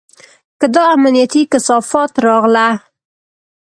که 0.59 0.65
دا 0.73 0.83
امنيتي 0.95 1.41
کثافات 1.51 2.11
راغله. 2.25 2.67